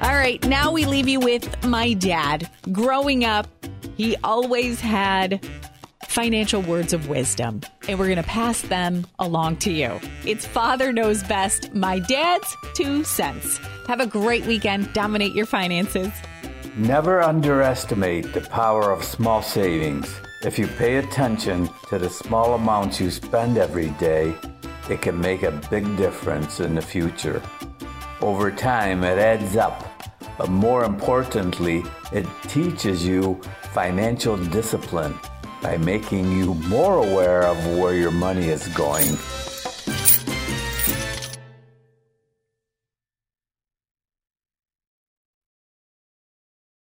All 0.01 0.15
right, 0.15 0.45
now 0.47 0.73
we 0.73 0.85
leave 0.85 1.07
you 1.07 1.21
with 1.21 1.65
my 1.65 1.93
dad. 1.93 2.51
Growing 2.73 3.25
up, 3.25 3.47
he 3.97 4.17
always 4.25 4.81
had 4.81 5.47
financial 6.19 6.63
words 6.63 6.93
of 6.93 7.09
wisdom, 7.09 7.61
and 7.87 7.97
we're 7.97 8.07
going 8.07 8.17
to 8.17 8.25
pass 8.25 8.63
them 8.63 9.07
along 9.21 9.57
to 9.57 9.71
you. 9.71 10.01
It's 10.25 10.45
Father 10.45 10.93
Knows 10.93 11.23
Best, 11.23 11.73
my 11.75 12.01
dad's 12.01 12.57
two 12.75 13.05
cents. 13.05 13.59
Have 13.87 14.01
a 14.01 14.07
great 14.07 14.45
weekend. 14.45 14.93
Dominate 14.93 15.33
your 15.33 15.47
finances. 15.47 16.11
Never 16.75 17.23
underestimate 17.23 18.33
the 18.33 18.41
power 18.41 18.91
of 18.91 19.05
small 19.05 19.43
savings. 19.43 20.13
If 20.43 20.59
you 20.59 20.67
pay 20.67 20.97
attention 20.97 21.71
to 21.89 22.01
the 22.01 22.11
small 22.11 22.55
amounts 22.55 23.01
you 23.01 23.13
spend 23.13 23.57
every 23.57 23.91
day, 23.91 24.35
it 24.91 25.01
can 25.01 25.21
make 25.21 25.45
a 25.45 25.53
big 25.71 25.85
difference 25.97 26.59
in 26.59 26.75
the 26.75 26.83
future. 26.83 27.41
Over 28.21 28.51
time, 28.51 29.05
it 29.05 29.19
adds 29.19 29.57
up, 29.57 29.85
but 30.37 30.51
more 30.51 30.83
importantly, 30.83 31.85
it 32.13 32.27
teaches 32.49 33.07
you 33.07 33.41
financial 33.73 34.37
discipline 34.37 35.15
by 35.61 35.77
making 35.79 36.31
you 36.31 36.55
more 36.55 36.99
aware 36.99 37.43
of 37.43 37.79
where 37.79 37.95
your 37.95 38.11
money 38.11 38.49
is 38.49 38.69
going 38.69 39.17